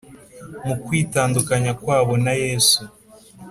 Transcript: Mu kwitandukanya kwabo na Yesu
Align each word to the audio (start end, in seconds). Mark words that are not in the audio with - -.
Mu 0.65 0.75
kwitandukanya 0.83 1.71
kwabo 1.81 2.13
na 2.23 2.33
Yesu 2.43 2.81